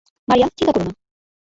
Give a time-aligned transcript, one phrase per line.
[0.27, 0.93] মারিয়া, চিন্তা করো না।